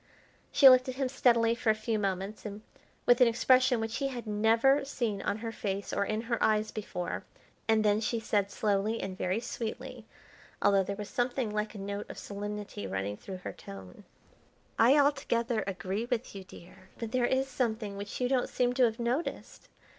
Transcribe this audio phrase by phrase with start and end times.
[0.51, 2.63] She looked at him steadily for a few moments, and
[3.05, 6.71] with an expression which he had never seen on her face or in her eyes
[6.71, 7.23] before,
[7.67, 10.07] and then she said slowly and very sweetly,
[10.59, 14.03] although there was something like a note of solemnity running through her tone:
[14.79, 18.85] "I altogether agree with you, dear; but there is something which you don't seem to
[18.85, 19.69] have noticed.